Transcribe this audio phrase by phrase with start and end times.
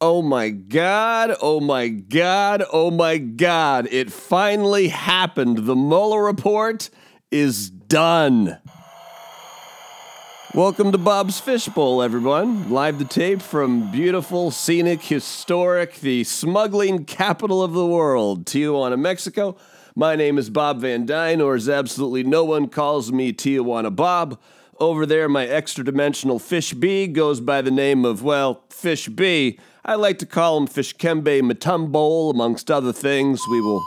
[0.00, 3.86] Oh my God, oh my God, oh my God.
[3.92, 5.58] It finally happened.
[5.58, 6.90] The Mueller report
[7.30, 8.58] is done.
[10.52, 12.70] Welcome to Bob's Fishbowl, everyone.
[12.70, 19.56] Live to tape from beautiful, scenic, historic, the smuggling capital of the world, Tijuana, Mexico.
[19.94, 24.40] My name is Bob Van Dyne, or as absolutely no one calls me Tijuana Bob.
[24.80, 29.56] Over there, my extra dimensional fish B goes by the name of, well, Fish B.
[29.86, 33.38] I like to call him Fish Kembe Matumbo, amongst other things.
[33.50, 33.84] We will.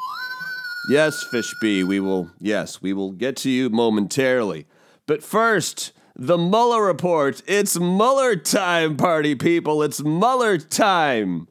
[0.92, 2.30] Yes, Fish B, we will.
[2.40, 4.68] Yes, we will get to you momentarily.
[5.08, 7.42] But first, the Mueller report.
[7.48, 9.82] It's Mueller time, party people.
[9.82, 11.48] It's Mueller time.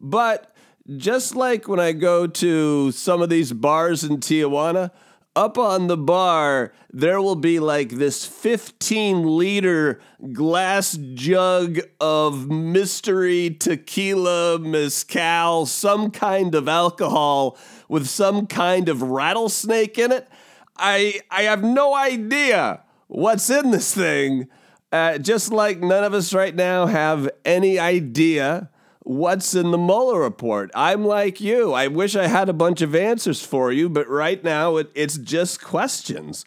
[0.00, 0.54] But
[0.96, 4.92] just like when I go to some of these bars in Tijuana,
[5.36, 10.00] up on the bar, there will be like this 15 liter
[10.32, 17.56] glass jug of mystery tequila, mezcal, some kind of alcohol
[17.88, 20.28] with some kind of rattlesnake in it.
[20.76, 24.48] I, I have no idea what's in this thing.
[24.90, 28.70] Uh, just like none of us right now have any idea
[29.08, 30.70] what's in the Mueller report.
[30.74, 31.72] I'm like you.
[31.72, 35.16] I wish I had a bunch of answers for you, but right now it, it's
[35.16, 36.44] just questions.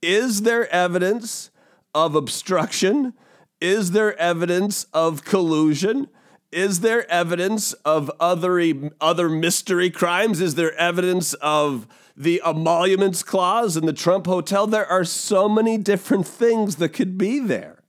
[0.00, 1.50] Is there evidence
[1.92, 3.14] of obstruction?
[3.60, 6.08] Is there evidence of collusion?
[6.52, 10.40] Is there evidence of other other mystery crimes?
[10.40, 14.68] Is there evidence of the emoluments clause in the Trump hotel?
[14.68, 17.83] There are so many different things that could be there.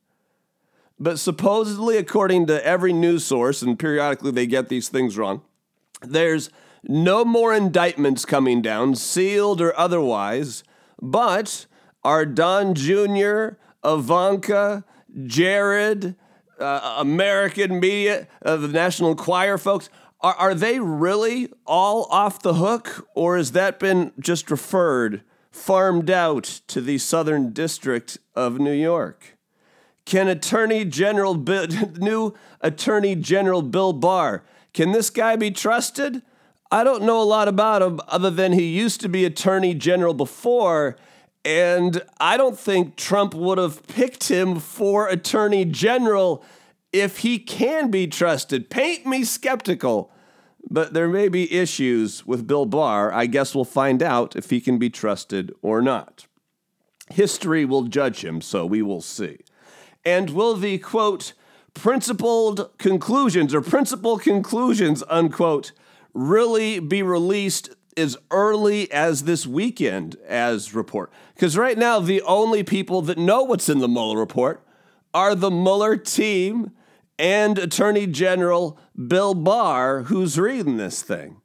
[1.00, 5.42] But supposedly, according to every news source, and periodically they get these things wrong,
[6.02, 6.50] there's
[6.84, 10.64] no more indictments coming down, sealed or otherwise,
[11.02, 11.66] but
[12.04, 14.86] are Don Jr., Ivanka,
[15.26, 16.16] Jared,
[16.60, 19.90] uh, American media, uh, the National Enquirer folks,
[20.22, 26.10] are, are they really all off the hook, or has that been just referred, farmed
[26.10, 29.35] out to the Southern District of New York?
[30.06, 31.68] Can Attorney General Bill,
[31.98, 34.44] new Attorney General Bill Barr,
[34.74, 36.22] can this guy be trusted?
[36.72, 40.14] I don't know a lot about him other than he used to be Attorney General
[40.14, 40.98] before,
[41.44, 46.44] and I don't think Trump would have picked him for Attorney General
[46.92, 48.70] if he can be trusted.
[48.70, 50.12] Paint me skeptical,
[50.70, 53.14] but there may be issues with Bill Barr.
[53.14, 56.26] I guess we'll find out if he can be trusted or not.
[57.12, 59.38] History will judge him, so we will see.
[60.06, 61.34] And will the quote,
[61.74, 65.72] principled conclusions or principal conclusions, unquote,
[66.14, 71.12] really be released as early as this weekend as report?
[71.34, 74.66] Because right now, the only people that know what's in the Mueller report
[75.14, 76.72] are the Mueller team
[77.18, 78.78] and Attorney General
[79.08, 81.42] Bill Barr, who's reading this thing.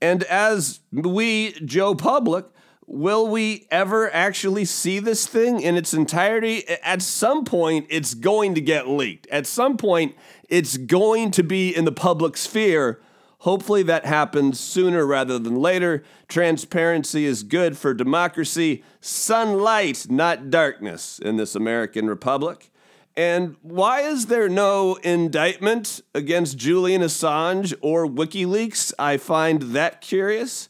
[0.00, 2.46] And as we, Joe Public,
[2.86, 6.64] will we ever actually see this thing in its entirety?
[6.82, 9.26] At some point, it's going to get leaked.
[9.28, 10.14] At some point,
[10.48, 13.00] it's going to be in the public sphere.
[13.40, 16.02] Hopefully, that happens sooner rather than later.
[16.28, 18.82] Transparency is good for democracy.
[19.00, 22.70] Sunlight, not darkness, in this American republic.
[23.16, 28.92] And why is there no indictment against Julian Assange or WikiLeaks?
[28.98, 30.68] I find that curious.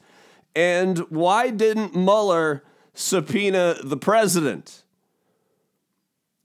[0.57, 4.85] And why didn't Mueller subpoena the president?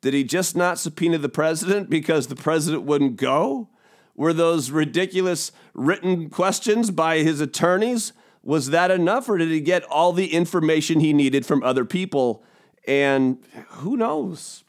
[0.00, 3.68] Did he just not subpoena the president because the president wouldn't go?
[4.14, 8.14] Were those ridiculous written questions by his attorneys?
[8.42, 12.42] Was that enough, or did he get all the information he needed from other people?
[12.86, 13.38] And
[13.68, 14.64] who knows?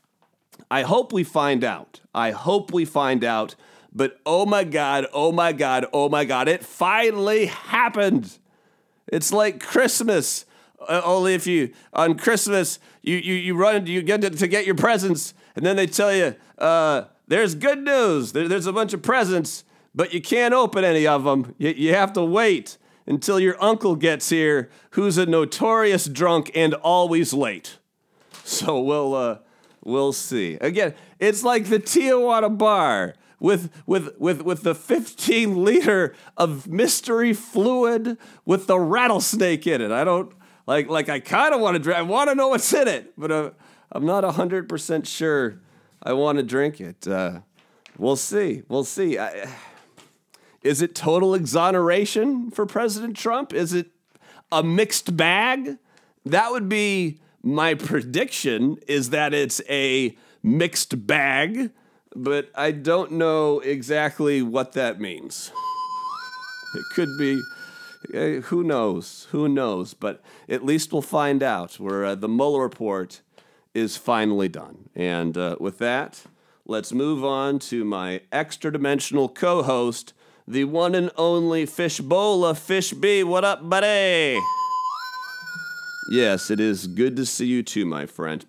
[0.69, 2.01] I hope we find out.
[2.13, 3.55] I hope we find out
[3.93, 8.37] but oh my God, oh my God, oh my God, it finally happened.
[9.07, 10.45] It's like Christmas.
[10.79, 14.65] Uh, only if you, on Christmas, you, you, you run, you get to, to get
[14.65, 18.33] your presents, and then they tell you, uh, there's good news.
[18.33, 19.63] There, there's a bunch of presents,
[19.95, 21.55] but you can't open any of them.
[21.57, 26.73] You, you have to wait until your uncle gets here, who's a notorious drunk and
[26.73, 27.77] always late.
[28.43, 29.37] So we'll, uh,
[29.83, 30.55] we'll see.
[30.59, 37.33] Again, it's like the Tijuana bar with with with with the 15 liter of mystery
[37.33, 39.91] fluid with the rattlesnake in it.
[39.91, 40.33] I don't
[40.65, 41.99] like like I kind of want to drink.
[41.99, 43.51] I want to know what's in it, but uh,
[43.91, 45.59] I'm not 100% sure
[46.01, 47.05] I want to drink it.
[47.05, 47.41] Uh,
[47.97, 48.63] we'll see.
[48.69, 49.19] We'll see.
[49.19, 49.49] I,
[50.61, 53.51] is it total exoneration for President Trump?
[53.51, 53.91] Is it
[54.53, 55.77] a mixed bag?
[56.23, 61.71] That would be my prediction is that it's a mixed bag,
[62.15, 65.51] but I don't know exactly what that means.
[66.75, 67.41] It could be
[68.13, 69.27] uh, who knows?
[69.31, 69.93] Who knows?
[69.93, 71.79] But at least we'll find out.
[71.79, 73.21] Where uh, the Mueller report
[73.73, 74.89] is finally done.
[74.95, 76.23] And uh, with that,
[76.65, 80.13] let's move on to my extra dimensional co host,
[80.47, 83.23] the one and only Fishbola Fish B.
[83.23, 84.39] What up, buddy?
[86.11, 88.45] Yes, it is good to see you too, my friend.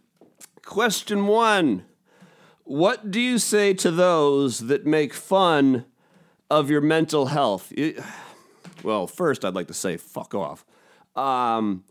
[0.65, 1.85] Question one
[2.65, 5.85] What do you say to those that make fun
[6.51, 7.73] of your mental health?
[8.83, 10.65] Well, first, I'd like to say, fuck off.
[11.15, 11.85] Um,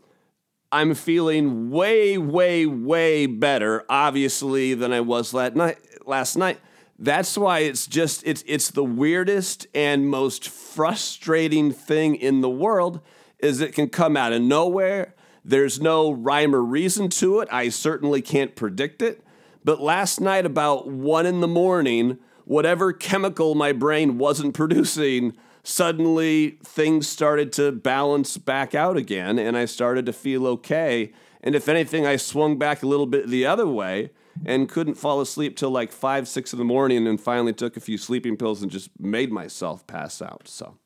[0.72, 5.78] I'm feeling way, way, way better, obviously, than I was last night.
[6.06, 6.60] Last night.
[6.98, 13.00] That's why it's just it's it's the weirdest and most frustrating thing in the world
[13.40, 15.14] is it can come out of nowhere.
[15.44, 17.48] There's no rhyme or reason to it.
[17.50, 19.23] I certainly can't predict it.
[19.64, 25.34] But last night, about one in the morning, whatever chemical my brain wasn't producing
[25.64, 31.10] suddenly things started to balance back out again and I started to feel okay.
[31.42, 34.10] And if anything, I swung back a little bit the other way
[34.44, 37.80] and couldn't fall asleep till like five, six in the morning and finally took a
[37.80, 40.48] few sleeping pills and just made myself pass out.
[40.48, 40.76] So,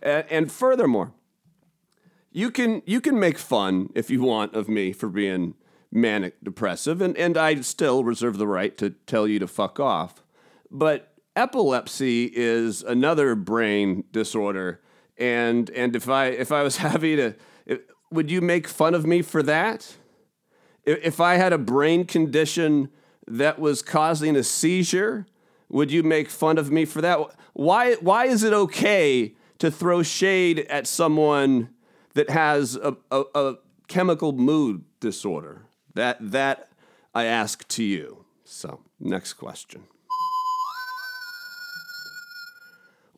[0.00, 1.12] and, and furthermore,
[2.32, 5.54] you can you can make fun if you want of me for being
[5.92, 10.22] manic depressive and, and I still reserve the right to tell you to fuck off.
[10.70, 14.80] But epilepsy is another brain disorder,
[15.18, 17.34] and and if I if I was happy to,
[17.66, 19.96] if, would you make fun of me for that?
[20.84, 22.88] If, I had a brain condition
[23.26, 25.26] that was causing a seizure,
[25.68, 27.20] would you make fun of me for that?
[27.52, 31.68] Why why is it okay to throw shade at someone
[32.14, 33.54] that has a, a, a
[33.88, 35.66] chemical mood disorder?
[35.94, 36.68] That that
[37.14, 38.24] I ask to you.
[38.44, 39.84] So next question.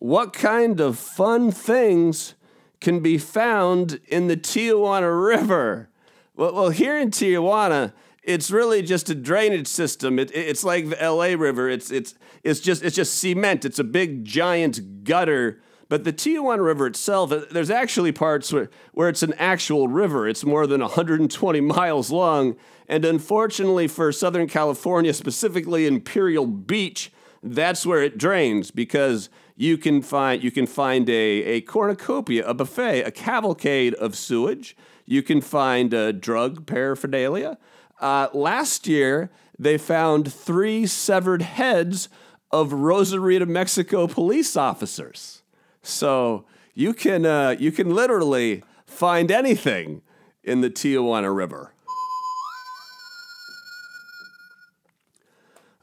[0.02, 2.34] what kind of fun things
[2.80, 5.90] can be found in the Tijuana River?
[6.34, 7.92] Well, well here in Tijuana,
[8.24, 10.18] it's really just a drainage system.
[10.18, 11.70] It, it's like the LA River.
[11.70, 13.64] It's, it's, it's, just, it's just cement.
[13.64, 15.62] It's a big, giant gutter.
[15.92, 20.26] But the Tijuana River itself, uh, there's actually parts where, where it's an actual river.
[20.26, 22.56] It's more than 120 miles long.
[22.88, 27.12] And unfortunately for Southern California, specifically Imperial Beach,
[27.42, 32.54] that's where it drains because you can find you can find a, a cornucopia, a
[32.54, 34.74] buffet, a cavalcade of sewage.
[35.04, 35.90] You can find
[36.22, 37.58] drug paraphernalia.
[38.00, 42.08] Uh, last year, they found three severed heads
[42.50, 45.41] of Rosarito, Mexico police officers.
[45.82, 46.44] So
[46.75, 50.02] you can uh, you can literally find anything
[50.43, 51.73] in the Tijuana River.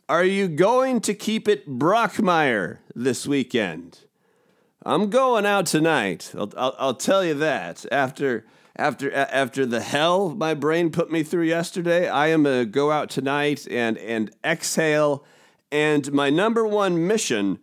[0.08, 4.00] Are you going to keep it Brockmire this weekend?
[4.84, 6.32] I'm going out tonight.
[6.36, 7.86] I'll, I'll, I'll, tell you that.
[7.92, 8.46] After
[8.76, 13.10] after after the hell my brain put me through yesterday, I am gonna go out
[13.10, 15.26] tonight and and exhale.
[15.72, 17.60] And my number one mission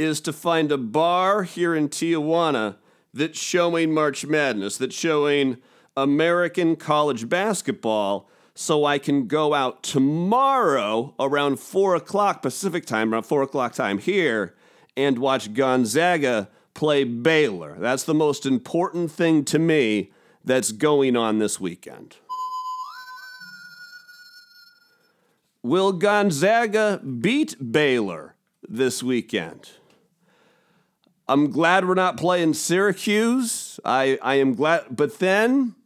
[0.00, 2.76] is to find a bar here in Tijuana
[3.12, 5.58] that's showing March Madness, that's showing
[5.96, 13.24] American college basketball so I can go out tomorrow around 4 o'clock Pacific time, around
[13.24, 14.54] 4 o'clock time here,
[14.96, 17.76] and watch Gonzaga play Baylor.
[17.78, 20.12] That's the most important thing to me
[20.44, 22.16] that's going on this weekend.
[25.62, 28.34] Will Gonzaga beat Baylor
[28.66, 29.70] this weekend?
[31.30, 33.78] I'm glad we're not playing Syracuse.
[33.84, 34.86] I, I am glad.
[34.90, 35.76] But then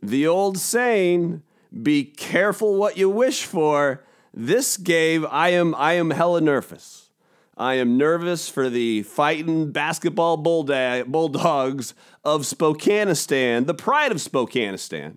[0.00, 1.42] the old saying,
[1.82, 4.04] be careful what you wish for.
[4.32, 7.10] This game, I am I am hella nervous.
[7.56, 15.16] I am nervous for the fighting basketball bulldogs of Spokaneistan, the pride of Spokaneistan.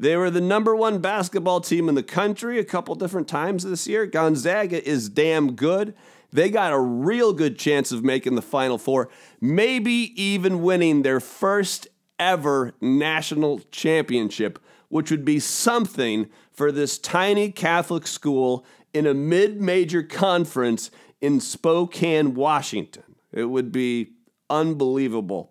[0.00, 3.86] They were the number one basketball team in the country a couple different times this
[3.86, 4.06] year.
[4.06, 5.94] Gonzaga is damn good.
[6.32, 9.10] They got a real good chance of making the Final Four,
[9.40, 14.58] maybe even winning their first ever national championship
[14.92, 18.62] which would be something for this tiny Catholic school
[18.92, 20.90] in a mid major conference
[21.22, 23.16] in Spokane, Washington.
[23.32, 24.10] It would be
[24.50, 25.50] unbelievable.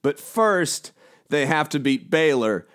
[0.00, 0.92] But first,
[1.28, 2.66] they have to beat Baylor.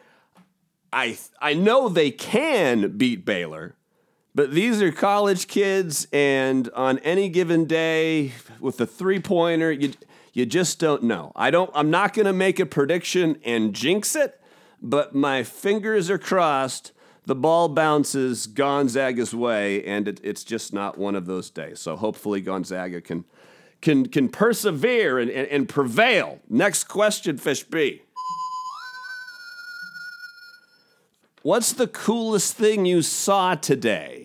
[0.94, 3.76] I I know they can beat Baylor,
[4.36, 9.94] but these are college kids, and on any given day with a three pointer, you
[10.34, 11.32] you just don't know.
[11.38, 11.72] I don't.
[11.74, 14.42] I'm not going to make a prediction and jinx it,
[14.82, 16.92] but my fingers are crossed.
[17.24, 21.80] The ball bounces Gonzaga's way, and it, it's just not one of those days.
[21.80, 23.24] So hopefully Gonzaga can
[23.82, 26.40] can can persevere and, and, and prevail.
[26.50, 28.02] Next question, Fish B.
[31.46, 34.25] What's the coolest thing you saw today?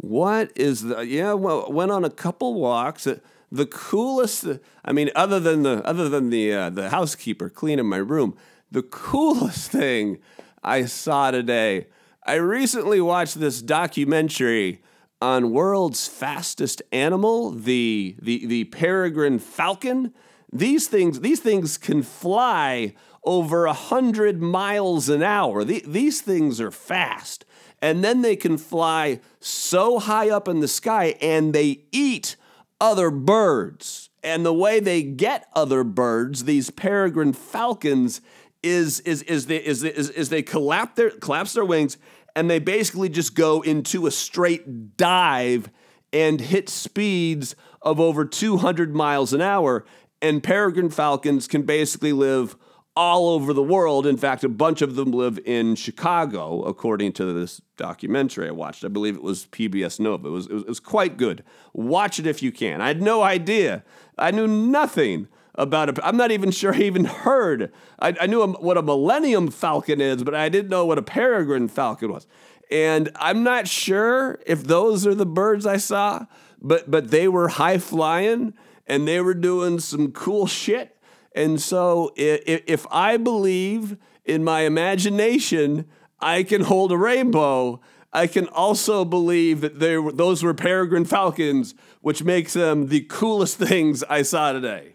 [0.00, 1.34] What is the yeah?
[1.34, 3.06] Well, went on a couple walks.
[3.52, 4.46] The coolest,
[4.82, 8.34] I mean, other than the other than the uh, the housekeeper cleaning my room,
[8.70, 10.18] the coolest thing
[10.64, 11.88] I saw today.
[12.24, 14.80] I recently watched this documentary
[15.20, 20.14] on world's fastest animal, the the the peregrine falcon.
[20.50, 25.62] These things these things can fly over a hundred miles an hour.
[25.62, 27.44] The, these things are fast,
[27.82, 32.36] and then they can fly so high up in the sky, and they eat
[32.80, 34.10] other birds.
[34.22, 38.20] And the way they get other birds, these peregrine falcons,
[38.62, 41.96] is is is they is, is, is they collapse their collapse their wings
[42.34, 45.70] and they basically just go into a straight dive
[46.12, 49.84] and hit speeds of over 200 miles an hour.
[50.22, 52.56] And peregrine falcons can basically live
[52.96, 54.06] all over the world.
[54.06, 58.84] In fact, a bunch of them live in Chicago, according to this documentary I watched.
[58.84, 60.28] I believe it was PBS Nova.
[60.28, 61.44] It was, it was, it was quite good.
[61.72, 62.80] Watch it if you can.
[62.80, 63.84] I had no idea.
[64.18, 65.98] I knew nothing about it.
[66.02, 67.72] I'm not even sure I even heard.
[67.98, 71.68] I, I knew what a Millennium Falcon is, but I didn't know what a Peregrine
[71.68, 72.26] Falcon was.
[72.70, 76.26] And I'm not sure if those are the birds I saw,
[76.62, 78.54] but but they were high flying
[78.86, 80.96] and they were doing some cool shit.
[81.34, 85.86] And so if, if I believe in my imagination,
[86.20, 87.80] I can hold a rainbow.
[88.12, 93.02] I can also believe that they were, those were peregrine falcons, which makes them the
[93.02, 94.94] coolest things I saw today.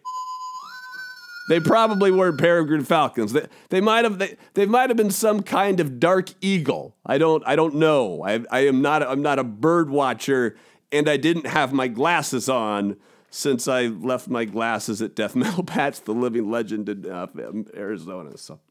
[1.48, 3.34] They probably weren't peregrine falcons.
[3.34, 6.96] They, they might have they, they might have been some kind of dark eagle.
[7.06, 8.24] I don't I don't know.
[8.26, 10.58] I, I am not I'm not a bird watcher,
[10.92, 12.98] and I didn't have my glasses on
[13.36, 17.28] since I left my glasses at Death Metal Patch, the living legend in uh,
[17.76, 18.38] Arizona.
[18.38, 18.62] So,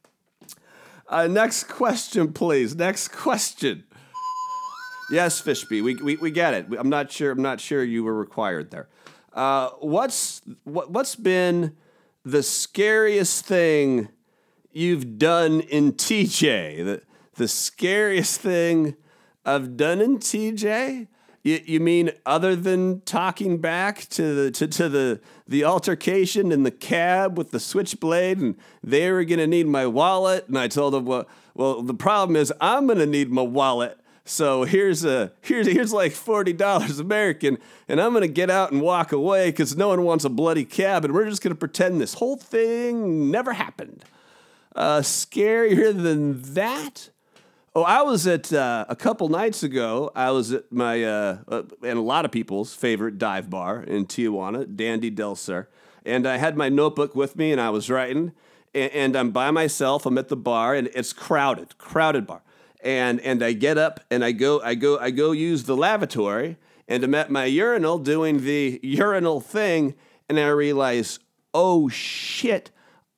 [1.07, 2.75] uh, next question, please.
[2.75, 3.85] Next question.
[5.11, 6.67] Yes, Fish B, we, we, we get it.
[6.79, 7.31] I'm not sure.
[7.31, 8.89] I'm not sure you were required there.
[9.35, 11.77] Uh, what's what, what's been
[12.25, 14.09] the scariest thing
[14.73, 16.85] you've done in TJ?
[16.87, 17.03] The,
[17.35, 18.97] the scariest thing
[19.45, 21.09] I've done in TJ?
[21.45, 26.65] You, you mean other than talking back to the to, to the the altercation in
[26.65, 30.95] the cab with the switchblade and they were gonna need my wallet and I told
[30.95, 35.67] them well well the problem is I'm gonna need my wallet so here's a here's
[35.67, 37.59] here's like forty dollars American,
[37.89, 41.05] and I'm gonna get out and walk away because no one wants a bloody cab,
[41.05, 44.03] and we're just gonna pretend this whole thing never happened.
[44.75, 47.11] Uh, scarier than that?
[47.77, 50.13] Oh, I was at uh, a couple nights ago.
[50.15, 54.07] I was at my uh, uh, and a lot of people's favorite dive bar in
[54.07, 55.69] Tijuana, Dandy Del Sur,
[56.05, 58.33] and I had my notebook with me, and I was writing.
[58.75, 60.07] And, and I'm by myself.
[60.07, 62.43] I'm at the bar, and it's crowded, crowded bar
[62.85, 66.59] and and I get up and I go I go I go use the lavatory
[66.87, 69.95] and I'm at my urinal doing the urinal thing
[70.29, 71.19] and I realize
[71.55, 72.71] oh shit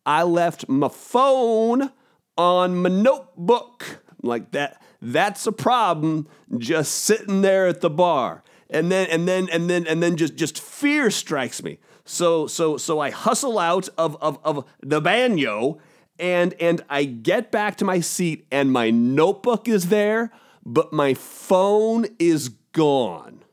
[0.07, 1.91] I left my phone
[2.39, 6.27] on my notebook like that that's a problem
[6.59, 10.35] just sitting there at the bar and then and then and then and then just
[10.37, 15.79] just fear strikes me so so so I hustle out of of, of the banyo
[16.19, 20.33] and and I get back to my seat and my notebook is there,
[20.65, 23.45] but my phone is gone.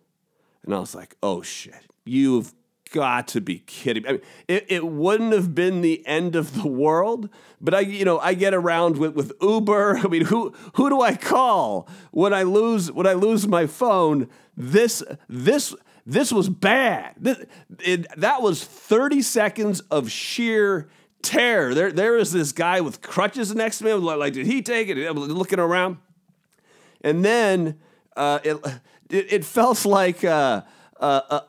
[0.63, 1.81] And I was like, "Oh shit.
[2.05, 2.53] You've
[2.93, 4.07] got to be kidding.
[4.07, 7.27] I mean, it, it wouldn't have been the end of the world,
[7.59, 9.97] but I, you know, I get around with, with Uber.
[10.03, 14.29] I mean, who who do I call when I lose when I lose my phone?
[14.55, 17.15] This this this was bad.
[17.17, 17.45] This,
[17.79, 20.89] it, that was 30 seconds of sheer
[21.21, 21.73] terror.
[21.73, 23.93] There, there is this guy with crutches next to me.
[23.93, 24.97] Like, did he take it?
[24.97, 25.97] Looking around,
[27.01, 27.79] and then
[28.15, 28.57] uh, it,
[29.09, 30.61] it, it felt like uh,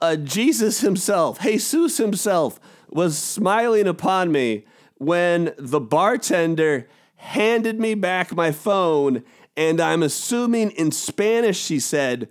[0.00, 2.58] uh, Jesus himself, Jesus himself,
[2.90, 4.64] was smiling upon me
[4.98, 9.24] when the bartender handed me back my phone,
[9.56, 12.28] and I'm assuming in Spanish she said,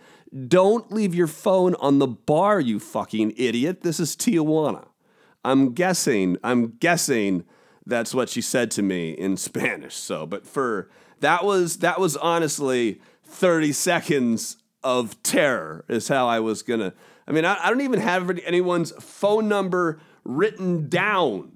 [0.48, 3.82] don't leave your phone on the bar, you fucking idiot.
[3.82, 4.88] This is Tijuana.
[5.46, 7.44] I'm guessing, I'm guessing
[7.86, 9.96] that's what she said to me in Spanish.
[9.96, 10.90] So, but for
[11.20, 16.94] that was that was honestly 30 seconds of terror is how I was gonna.
[17.28, 21.54] I mean, I, I don't even have anyone's phone number written down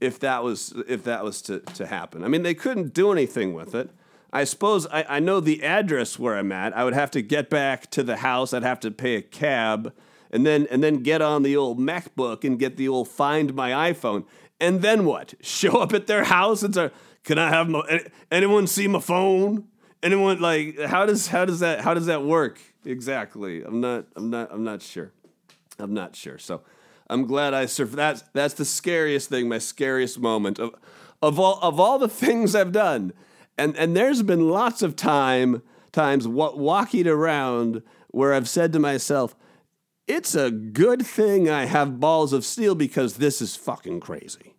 [0.00, 2.24] if that was if that was to, to happen.
[2.24, 3.90] I mean, they couldn't do anything with it.
[4.32, 6.76] I suppose I, I know the address where I'm at.
[6.76, 8.54] I would have to get back to the house.
[8.54, 9.92] I'd have to pay a cab
[10.30, 13.92] and then and then get on the old MacBook and get the old Find My
[13.92, 14.24] iPhone.
[14.60, 15.34] And then what?
[15.40, 16.90] Show up at their house and say,
[17.24, 17.82] "Can I have my
[18.30, 19.66] anyone see my phone?"
[20.02, 23.62] Anyone like how does how does that how does that work exactly?
[23.62, 25.12] I'm not I'm not I'm not sure.
[25.78, 26.38] I'm not sure.
[26.38, 26.62] So
[27.08, 27.98] I'm glad I survived.
[27.98, 29.48] That's that's the scariest thing.
[29.48, 30.74] My scariest moment of
[31.22, 33.12] of all of all the things I've done,
[33.58, 39.34] and and there's been lots of time times walking around where I've said to myself,
[40.06, 44.54] it's a good thing I have balls of steel because this is fucking crazy.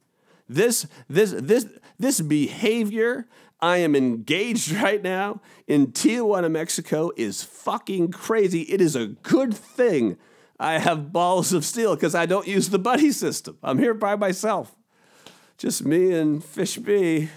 [0.48, 3.28] This this this this behavior
[3.62, 8.64] I am engaged right now in Tijuana, Mexico is fucking crazy.
[8.64, 10.18] It is a good thing
[10.60, 13.58] I have balls of steel because I don't use the buddy system.
[13.64, 14.76] I'm here by myself.
[15.58, 17.30] Just me and Fish B,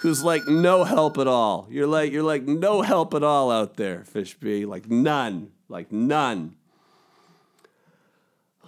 [0.00, 1.68] who's like no help at all.
[1.70, 4.64] You're like you're like no help at all out there, Fish B.
[4.64, 5.52] Like none.
[5.68, 6.56] Like none.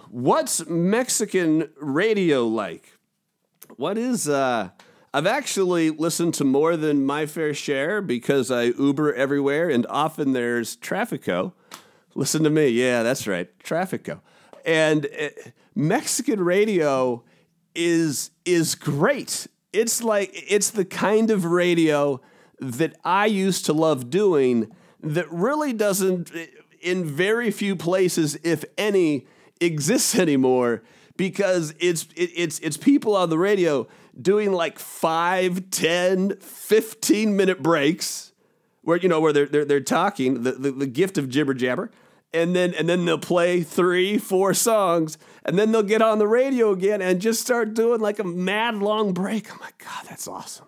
[0.09, 2.99] What's Mexican radio like?
[3.77, 4.69] What is uh
[5.15, 10.33] I've actually listened to more than my fair share because I Uber everywhere and often
[10.33, 11.53] there's Traffico.
[12.15, 12.69] Listen to me.
[12.69, 13.47] Yeah, that's right.
[13.59, 14.21] Traffico.
[14.65, 15.29] And uh,
[15.75, 17.23] Mexican radio
[17.75, 19.45] is is great.
[19.71, 22.19] It's like it's the kind of radio
[22.59, 26.31] that I used to love doing that really doesn't
[26.81, 29.27] in very few places if any
[29.61, 30.81] exists anymore
[31.17, 33.87] because it's it, it's it's people on the radio
[34.19, 38.33] doing like 5, 10, 15 minute breaks
[38.83, 41.89] where you know where they're they're, they're talking the, the, the gift of jibber jabber.
[42.33, 46.27] And then and then they'll play three four songs and then they'll get on the
[46.27, 49.53] radio again and just start doing like a mad long break.
[49.53, 50.67] Oh my god that's awesome.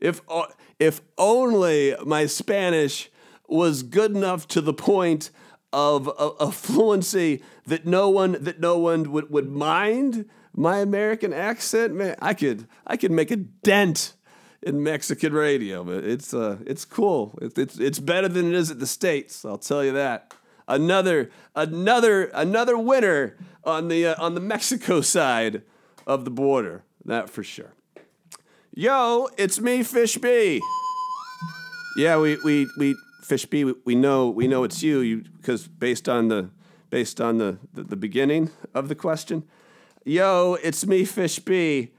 [0.00, 0.46] If uh,
[0.78, 3.10] if only my spanish
[3.48, 5.30] was good enough to the point
[5.72, 11.94] of a, fluency that no one that no one would, would mind my American accent,
[11.94, 14.14] man, I could I could make a dent
[14.60, 17.38] in Mexican radio, but it's uh it's cool.
[17.40, 19.44] It's it's, it's better than it is at the states.
[19.44, 20.34] I'll tell you that.
[20.66, 25.62] Another another another winner on the uh, on the Mexico side
[26.08, 26.82] of the border.
[27.04, 27.74] That for sure.
[28.74, 30.60] Yo, it's me, Fish B.
[31.96, 33.64] Yeah, we we we Fish B.
[33.64, 36.50] We, we know we know it's you You because based on the
[36.90, 39.44] based on the, the the beginning of the question.
[40.08, 41.90] Yo, it's me, Fish B.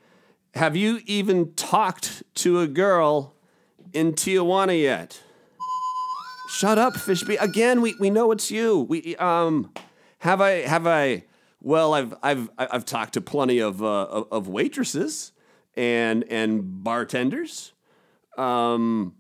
[0.55, 3.35] Have you even talked to a girl
[3.93, 5.21] in Tijuana yet?
[6.49, 7.37] Shut up, Fish B.
[7.37, 8.79] Again, we, we know it's you.
[8.79, 9.71] We um
[10.17, 11.25] have I have I
[11.61, 15.31] well I've I've I've talked to plenty of uh, of waitresses
[15.77, 17.73] and and bartenders.
[18.39, 19.13] Um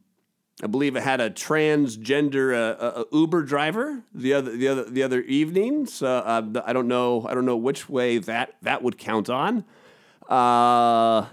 [0.61, 5.03] I believe I had a transgender uh, uh, Uber driver the other the other the
[5.03, 5.85] other evening.
[5.85, 9.63] So uh, I don't know I don't know which way that that would count on.
[10.27, 11.27] Uh,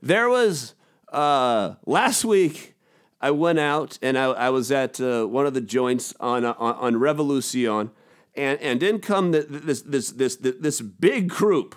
[0.00, 0.74] there was
[1.12, 2.74] uh, last week.
[3.20, 6.54] I went out and I, I was at uh, one of the joints on on,
[6.56, 7.90] on Revolucion,
[8.36, 11.74] and and in come the, this this this this big group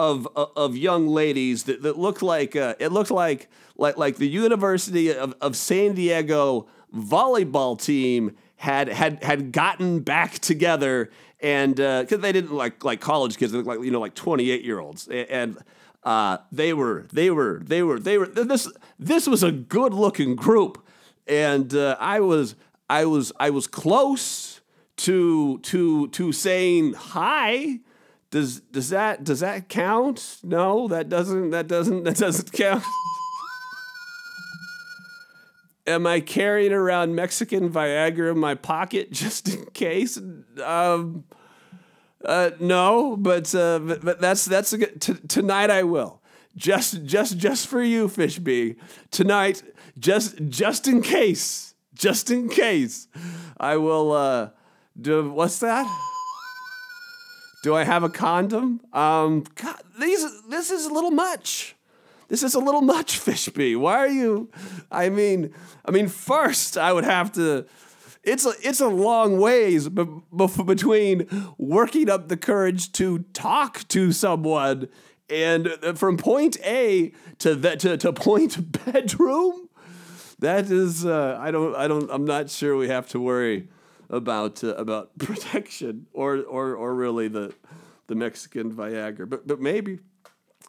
[0.00, 4.28] of of young ladies that, that looked like uh, it looked like like like the
[4.28, 11.10] University of, of San Diego volleyball team had had had gotten back together
[11.40, 14.14] and because uh, they didn't like like college kids, they looked like you know like
[14.14, 15.58] twenty eight year olds and.
[16.02, 18.24] Uh, they were, they were, they were, they were.
[18.24, 18.66] This,
[18.98, 20.82] this was a good looking group,
[21.26, 22.54] and uh, I was,
[22.88, 24.62] I was, I was close
[24.96, 27.80] to, to, to saying hi,
[28.30, 30.38] does does that does that count?
[30.42, 32.84] No, that doesn't that doesn't that doesn't count.
[35.86, 40.18] Am I carrying around Mexican Viagra in my pocket just in case?
[40.62, 41.24] Um,
[42.24, 46.20] uh, no, but, uh, but, but that's that's a good, t- tonight I will.
[46.54, 48.76] Just just just for you, Fish B.
[49.10, 49.62] Tonight,
[49.98, 53.08] just just in case, just in case,
[53.58, 54.12] I will.
[54.12, 54.50] Uh,
[55.00, 55.86] do what's that?
[57.62, 58.80] Do I have a condom?
[58.92, 61.76] Um, God, these, this is a little much.
[62.28, 63.76] This is a little much, Fish B.
[63.76, 64.50] Why are you?
[64.90, 65.52] I mean,
[65.84, 67.66] I mean, first I would have to,
[68.22, 70.04] it's a, it's a long ways b-
[70.36, 71.26] b- between
[71.58, 74.88] working up the courage to talk to someone
[75.28, 79.68] and uh, from point A to that to, to point bedroom.
[80.38, 83.68] That is, uh, I don't, I don't, I'm not sure we have to worry
[84.10, 87.54] about uh, about protection or or or really the
[88.08, 90.00] the Mexican Viagra, but but maybe,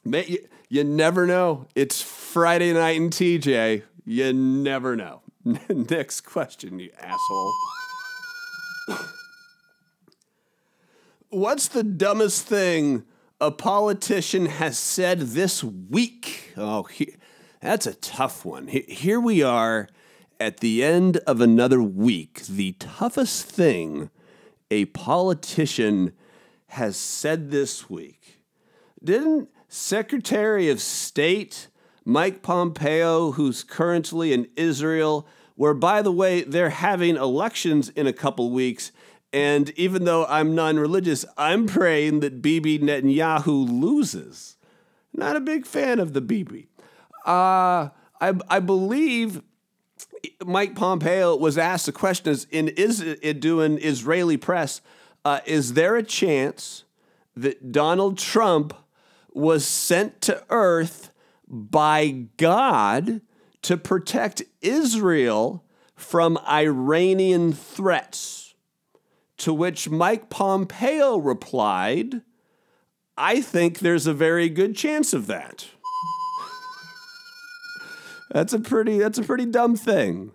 [0.06, 1.68] may, you, you never know.
[1.76, 3.84] It's Friday night in TJ.
[4.06, 5.22] You never know.
[5.70, 7.54] Next question, you asshole.
[11.30, 13.06] What's the dumbest thing
[13.40, 16.54] a politician has said this week?
[16.58, 17.16] Oh, he,
[17.62, 18.68] that's a tough one.
[18.68, 19.88] Here we are
[20.42, 22.42] at the end of another week.
[22.48, 24.10] The toughest thing
[24.72, 26.14] a politician
[26.70, 28.42] has said this week.
[29.04, 31.68] Didn't Secretary of State
[32.04, 38.14] Mike Pompeo, who's currently in Israel, where, by the way, they're having elections in a
[38.14, 38.92] couple weeks.
[39.32, 44.58] And even though I'm non religious, I'm praying that Bibi Netanyahu loses.
[45.14, 46.68] Not a big fan of the Bibi.
[47.28, 49.44] Uh, I, I believe
[50.46, 54.82] Mike Pompeo was asked the question is in is it doing Israeli press,
[55.26, 56.84] uh, is there a chance
[57.36, 58.74] that Donald Trump
[59.34, 61.14] was sent to earth
[61.48, 63.22] by God
[63.62, 65.64] to protect Israel
[65.96, 68.54] from Iranian threats?
[69.38, 72.22] To which Mike Pompeo replied,
[73.18, 75.68] I think there's a very good chance of that.
[78.32, 80.32] That's a pretty that's a pretty dumb thing.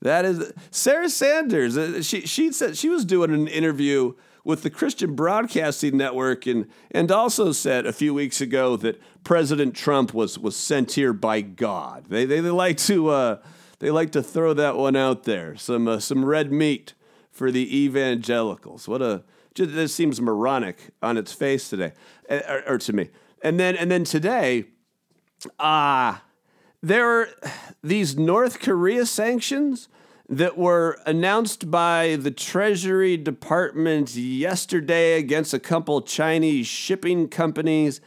[0.00, 1.76] That is Sarah Sanders.
[1.76, 6.66] Uh, she she said she was doing an interview with the Christian Broadcasting Network and
[6.90, 11.40] and also said a few weeks ago that President Trump was was sent here by
[11.40, 12.06] God.
[12.08, 13.42] They they, they like to uh,
[13.80, 15.56] they like to throw that one out there.
[15.56, 16.94] Some uh, some red meat
[17.32, 18.86] for the evangelicals.
[18.86, 21.92] What a just this seems moronic on its face today,
[22.30, 23.10] uh, or, or to me.
[23.42, 24.66] And then and then today,
[25.58, 26.18] ah.
[26.18, 26.26] Uh,
[26.82, 27.28] there are
[27.82, 29.88] these North Korea sanctions
[30.28, 38.00] that were announced by the Treasury Department yesterday against a couple Chinese shipping companies.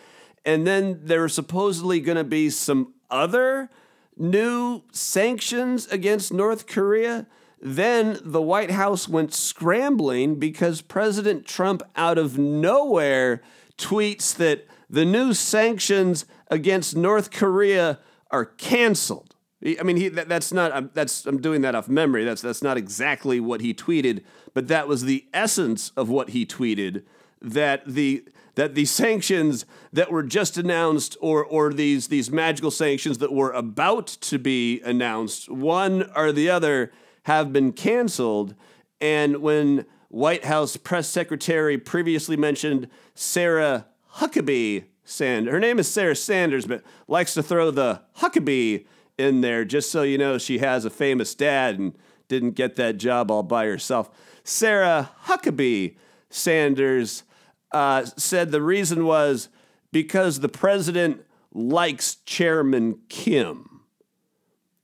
[0.45, 3.69] And then there are supposedly going to be some other
[4.17, 7.27] new sanctions against North Korea.
[7.61, 13.41] Then the White House went scrambling because President Trump, out of nowhere,
[13.77, 17.99] tweets that the new sanctions against North Korea
[18.33, 19.35] are canceled.
[19.79, 20.73] I mean, he, that, that's not.
[20.73, 22.25] I'm, that's I'm doing that off memory.
[22.25, 26.45] That's that's not exactly what he tweeted, but that was the essence of what he
[26.45, 27.03] tweeted.
[27.41, 33.19] That the that the sanctions that were just announced, or or these these magical sanctions
[33.19, 36.91] that were about to be announced, one or the other,
[37.23, 38.55] have been canceled.
[38.99, 45.47] And when White House press secretary previously mentioned Sarah Huckabee Sand.
[45.47, 48.85] Her name is Sarah Sanders, but likes to throw the Huckabee
[49.17, 52.97] in there just so you know she has a famous dad and didn't get that
[52.97, 54.09] job all by herself.
[54.43, 55.95] Sarah Huckabee
[56.29, 57.23] Sanders
[57.71, 59.49] uh, said the reason was
[59.91, 63.81] because the president likes Chairman Kim.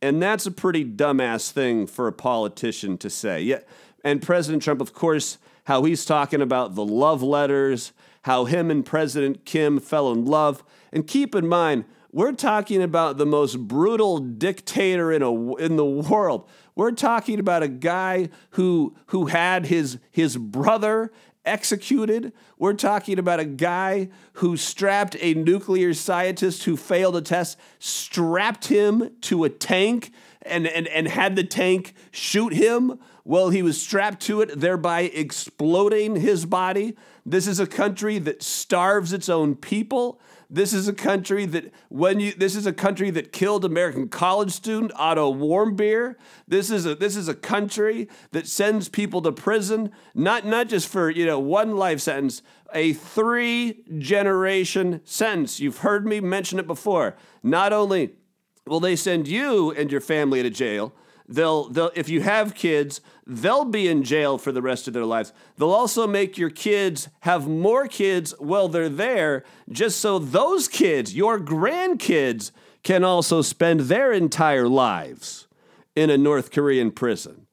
[0.01, 3.41] And that's a pretty dumbass thing for a politician to say.
[3.41, 3.59] Yeah,
[4.03, 7.91] and President Trump, of course, how he's talking about the love letters
[8.29, 10.63] how him and President Kim fell in love.
[10.93, 15.85] And keep in mind, we're talking about the most brutal dictator in, a, in the
[15.85, 16.47] world.
[16.75, 21.11] We're talking about a guy who, who had his, his brother
[21.43, 22.31] executed.
[22.59, 28.67] We're talking about a guy who strapped a nuclear scientist who failed a test, strapped
[28.67, 30.11] him to a tank
[30.49, 35.01] and, and, and had the tank shoot him while he was strapped to it, thereby
[35.01, 36.95] exploding his body.
[37.25, 40.19] This is a country that starves its own people.
[40.49, 44.51] This is a country that when you this is a country that killed American college
[44.51, 46.15] student Otto Warmbier.
[46.47, 50.87] This is a this is a country that sends people to prison not not just
[50.87, 52.41] for, you know, one life sentence,
[52.73, 55.59] a three generation sentence.
[55.59, 57.15] You've heard me mention it before.
[57.43, 58.15] Not only
[58.65, 60.93] will they send you and your family to jail,
[61.29, 65.05] They'll, they'll, if you have kids, they'll be in jail for the rest of their
[65.05, 65.31] lives.
[65.57, 71.15] They'll also make your kids have more kids while they're there, just so those kids,
[71.15, 72.49] your grandkids,
[72.81, 75.47] can also spend their entire lives
[75.95, 77.45] in a North Korean prison.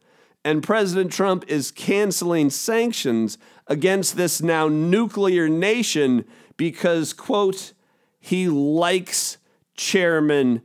[0.42, 6.24] And President Trump is canceling sanctions against this now nuclear nation
[6.56, 7.74] because, quote,
[8.18, 9.36] he likes
[9.74, 10.62] Chairman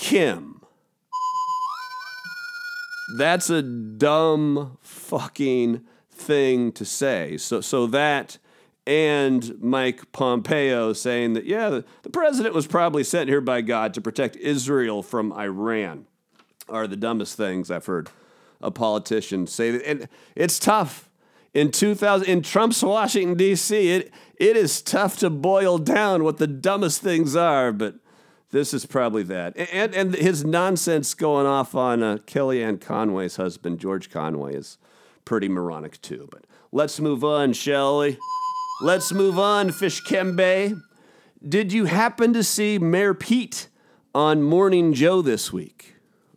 [0.00, 0.62] Kim.
[3.18, 7.36] that's a dumb fucking thing to say.
[7.36, 8.38] So so that
[8.86, 14.00] and Mike Pompeo saying that yeah, the, president was probably sent here by God to
[14.00, 16.06] protect Israel from Iran
[16.68, 18.08] are the dumbest things I've heard
[18.62, 19.84] a politician say.
[19.84, 21.10] And it's tough.
[21.52, 26.46] In 2000 in Trump's Washington D.C., it it is tough to boil down what the
[26.46, 27.96] dumbest things are, but
[28.50, 29.56] this is probably that.
[29.56, 34.78] And and his nonsense going off on uh, Kellyanne Conway's husband, George Conway, is
[35.24, 36.28] pretty moronic too.
[36.30, 38.18] But let's move on, shall we?
[38.82, 40.80] Let's move on, Fish Kembe.
[41.46, 43.68] Did you happen to see Mayor Pete
[44.14, 45.96] on Morning Joe this week?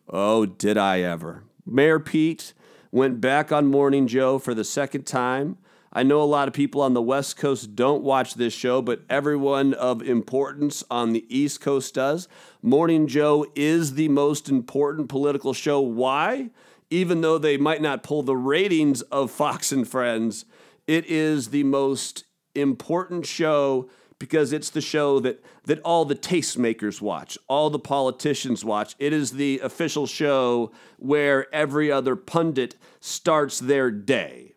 [0.09, 1.43] Oh, did I ever?
[1.65, 2.53] Mayor Pete
[2.91, 5.57] went back on Morning Joe for the second time
[5.95, 9.03] I know a lot of people on the West Coast don't watch this show, but
[9.11, 12.27] everyone of importance on the East Coast does.
[12.63, 15.79] Morning Joe is the most important political show.
[15.79, 16.49] Why?
[16.89, 20.45] Even though they might not pull the ratings of Fox and Friends,
[20.87, 22.23] it is the most
[22.55, 28.65] important show because it's the show that, that all the tastemakers watch, all the politicians
[28.65, 28.95] watch.
[28.97, 34.52] It is the official show where every other pundit starts their day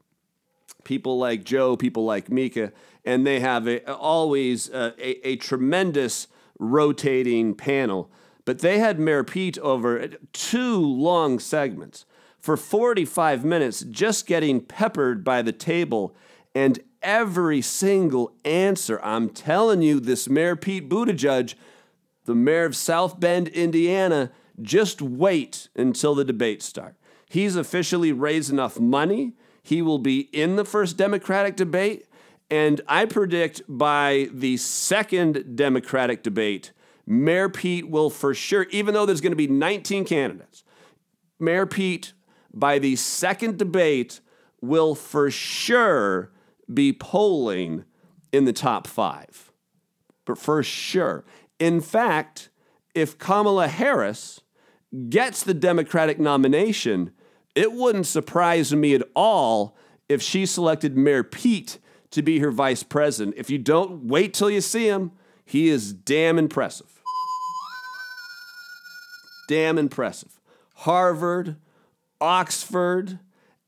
[0.87, 2.72] people like Joe, people like Mika,
[3.05, 6.29] and they have a, always a, a, a tremendous
[6.61, 8.09] rotating panel.
[8.44, 12.07] But they had Mayor Pete over two long segments
[12.38, 16.14] for 45 minutes, just getting peppered by the table.
[16.55, 21.55] And every single answer, I'm telling you, this Mayor Pete Buttigieg,
[22.27, 24.31] the mayor of South Bend, Indiana,
[24.62, 26.94] just wait until the debates start.
[27.29, 29.35] He's officially raised enough money
[29.66, 32.07] he will be in the first Democratic debate.
[32.48, 36.70] And I predict by the second Democratic debate,
[37.05, 40.62] Mayor Pete will for sure, even though there's going to be 19 candidates,
[41.40, 42.12] Mayor Pete,
[42.55, 44.20] by the second debate,
[44.61, 46.31] will for sure
[46.72, 47.85] be polling
[48.33, 49.50] in the top five.
[50.24, 51.24] But for sure.
[51.59, 52.50] In fact,
[52.94, 54.42] if Kamala Harris
[55.09, 57.11] gets the Democratic nomination,
[57.56, 59.74] it wouldn't surprise me at all
[60.08, 61.78] if she selected Mayor Pete
[62.10, 63.34] to be her vice president.
[63.36, 65.10] If you don't wait till you see him,
[65.44, 67.02] he is damn impressive.
[69.48, 70.38] Damn impressive.
[70.74, 71.56] Harvard,
[72.20, 73.18] Oxford,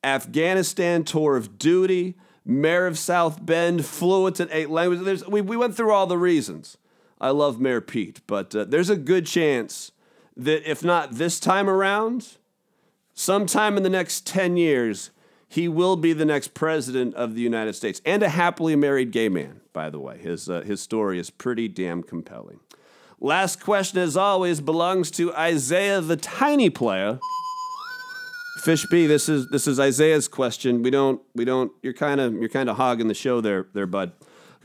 [0.04, 5.26] Afghanistan tour of duty, mayor of South Bend, fluent in eight languages.
[5.26, 6.76] we, we went through all the reasons.
[7.20, 9.92] I love Mayor Pete, but uh, there's a good chance
[10.36, 12.38] that if not this time around,
[13.18, 15.10] sometime in the next 10 years,
[15.48, 19.28] he will be the next president of the United States and a happily married gay
[19.28, 20.18] man, by the way.
[20.18, 22.60] His, uh, his story is pretty damn compelling.
[23.20, 27.18] Last question, as always, belongs to Isaiah the Tiny Player.
[28.62, 30.82] Fish B, this is this is Isaiah's question.
[30.82, 33.86] We don't we don't you're kind of you're kind of hogging the show there there,
[33.86, 34.12] bud.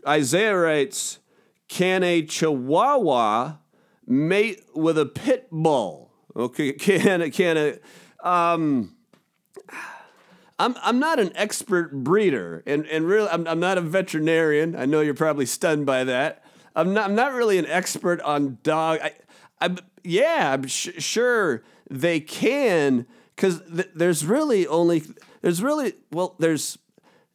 [0.08, 1.20] Isaiah writes,
[1.68, 3.58] "Can a Chihuahua
[4.06, 7.80] mate with a pit bull?" Okay, can a can a
[8.24, 8.96] um,
[10.60, 14.76] I'm I'm not an expert breeder, and and really I'm I'm not a veterinarian.
[14.76, 16.44] I know you're probably stunned by that.
[16.76, 19.00] I'm not I'm not really an expert on dog.
[19.04, 19.14] I,
[19.60, 23.06] I'm yeah, I'm sh- sure they can
[23.36, 25.04] because th- there's really only
[25.42, 26.78] there's really well there's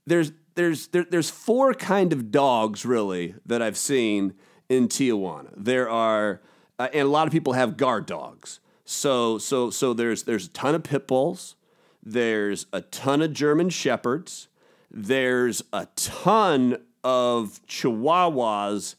[0.06, 4.34] there's there's there, there's four kind of dogs really that I've seen
[4.68, 5.52] in Tijuana.
[5.56, 6.40] There are
[6.78, 8.60] uh, and a lot of people have guard dogs.
[8.90, 11.56] So so so there's there's a ton of pit bulls,
[12.02, 14.48] there's a ton of German shepherds,
[14.90, 18.94] there's a ton of chihuahuas,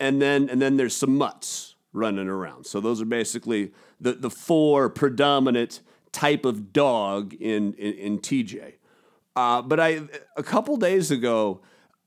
[0.00, 2.64] and then and then there's some mutts running around.
[2.64, 8.76] So those are basically the the four predominant type of dog in in, in TJ.
[9.36, 10.00] Uh, but I
[10.38, 11.60] a couple days ago,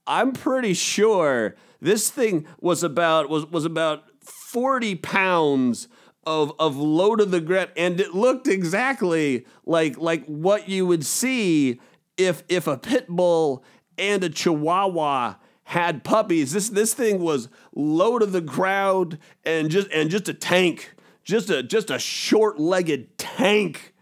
[0.07, 5.87] I'm pretty sure this thing was about was was about 40 pounds
[6.27, 11.05] of of low to the ground, and it looked exactly like like what you would
[11.05, 11.79] see
[12.17, 13.63] if if a pit bull
[13.97, 16.51] and a chihuahua had puppies.
[16.51, 21.49] This this thing was low to the ground and just and just a tank, just
[21.49, 23.93] a just a short legged tank.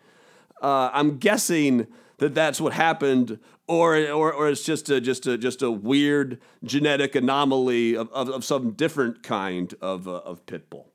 [0.64, 1.86] Uh, I'm guessing
[2.18, 6.42] that that's what happened, or or, or it's just a just a just a weird
[6.64, 10.95] genetic anomaly of, of, of some different kind of uh, of pit bull.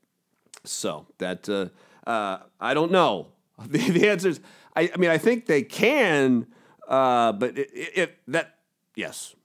[0.63, 3.27] So that uh, uh, I don't know.
[3.67, 4.39] The, the answer is
[4.75, 6.47] I, I, mean I think they can,
[6.87, 8.55] uh, but if that
[8.95, 9.35] yes.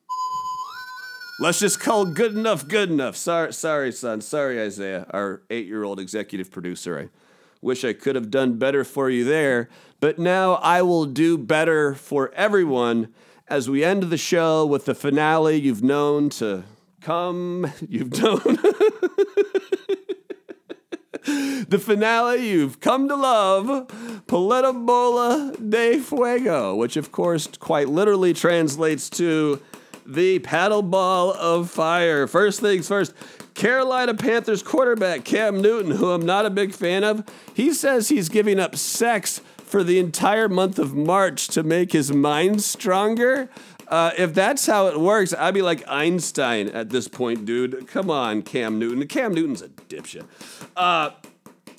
[1.39, 3.15] Let's just call good enough good enough.
[3.15, 4.23] Sorry, sorry, son.
[4.23, 6.99] Sorry, Isaiah, our eight-year-old executive producer.
[6.99, 7.09] I
[7.61, 9.69] Wish I could have done better for you there.
[10.01, 13.13] But now I will do better for everyone
[13.49, 16.65] as we end the show with the finale you've known to
[17.01, 17.73] come.
[17.89, 18.41] You've known.
[21.69, 23.89] the finale you've come to love,
[24.27, 29.61] Paleta Bola de Fuego, which of course quite literally translates to
[30.05, 32.27] the paddle ball of fire.
[32.27, 33.13] First things first,
[33.55, 37.25] Carolina Panthers quarterback Cam Newton, who I'm not a big fan of,
[37.55, 42.13] he says he's giving up sex for the entire month of March to make his
[42.13, 43.49] mind stronger.
[43.89, 47.87] Uh, if that's how it works, I'd be like Einstein at this point, dude.
[47.89, 49.07] Come on, Cam Newton.
[49.07, 50.25] Cam Newton's a dipshit.
[50.77, 51.11] Uh,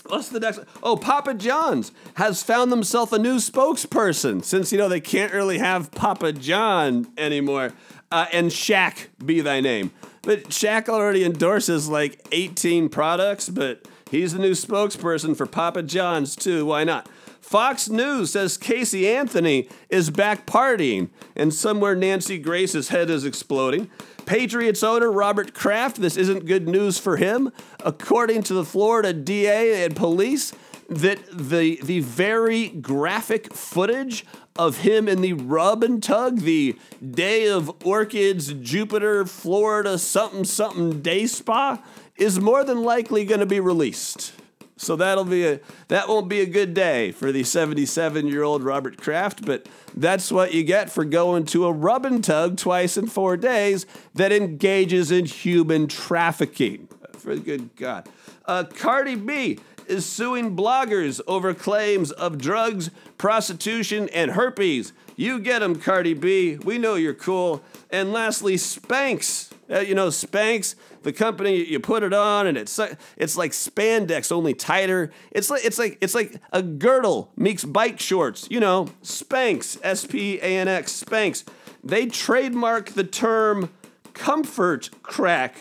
[0.09, 0.59] What's the next?
[0.81, 5.59] Oh, Papa John's has found themselves a new spokesperson since you know they can't really
[5.59, 7.73] have Papa John anymore.
[8.11, 9.91] Uh, and Shaq be thy name.
[10.21, 16.35] But Shaq already endorses like 18 products, but he's the new spokesperson for Papa John's
[16.35, 16.65] too.
[16.65, 17.09] Why not?
[17.41, 23.89] Fox News says Casey Anthony is back partying, and somewhere Nancy Grace's head is exploding.
[24.27, 27.51] Patriots owner Robert Kraft, this isn't good news for him.
[27.83, 30.53] According to the Florida DA and police,
[30.89, 34.25] that the the very graphic footage
[34.57, 36.77] of him in the rub and tug, the
[37.09, 41.81] Day of Orchids, Jupiter, Florida, something something day spa,
[42.17, 44.33] is more than likely going to be released.
[44.77, 48.63] So that'll be a that won't be a good day for the 77 year old
[48.63, 52.95] Robert Kraft, but that's what you get for going to a rub and tug twice
[52.95, 56.87] in four days that engages in human trafficking.
[57.17, 58.07] For the good God.
[58.45, 64.93] Uh, Cardi B is suing bloggers over claims of drugs, prostitution, and herpes.
[65.19, 66.57] You get them, Cardi B.
[66.57, 67.63] We know you're cool.
[67.89, 69.51] And lastly, Spanx.
[69.69, 72.79] Uh, you know, Spanx, the company you put it on, and it's
[73.17, 75.11] it's like spandex, only tighter.
[75.31, 78.47] It's like it's like it's like a girdle meets bike shorts.
[78.49, 81.43] You know, Spanx, S P A N X, Spanx.
[81.83, 83.71] They trademark the term
[84.13, 85.55] comfort crack.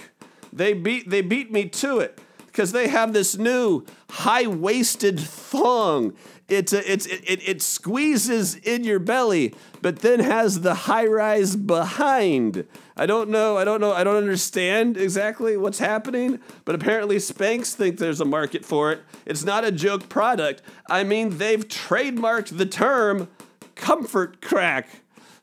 [0.53, 2.21] They beat they beat me to it
[2.57, 6.15] because they have this new high waisted thong.
[6.49, 11.55] A, it's it, it, it squeezes in your belly, but then has the high rise
[11.55, 12.67] behind.
[12.97, 13.59] I don't know.
[13.59, 13.93] I don't know.
[13.93, 19.03] I don't understand exactly what's happening, but apparently Spanx think there's a market for it.
[19.27, 20.63] It's not a joke product.
[20.89, 23.29] I mean, they've trademarked the term
[23.75, 24.89] comfort crack.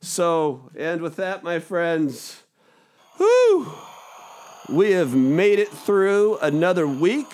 [0.02, 2.42] So, and with that, my friends,
[3.20, 3.72] whoo.
[4.70, 7.28] We have made it through another week.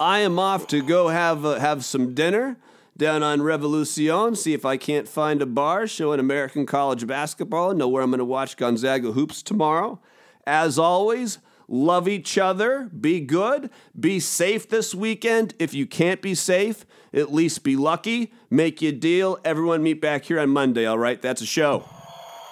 [0.00, 2.56] I am off to go have uh, have some dinner
[2.96, 4.36] down on Revolucion.
[4.36, 7.74] See if I can't find a bar showing American college basketball.
[7.74, 10.00] Know where I'm going to watch Gonzaga hoops tomorrow.
[10.46, 12.88] As always, love each other.
[12.98, 13.68] Be good.
[13.98, 15.54] Be safe this weekend.
[15.58, 18.32] If you can't be safe, at least be lucky.
[18.48, 19.38] Make you a deal.
[19.44, 20.86] Everyone meet back here on Monday.
[20.86, 21.84] All right, that's a show.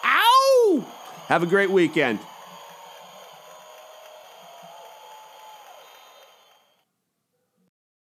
[0.04, 0.86] Ow!
[1.28, 2.18] Have a great weekend.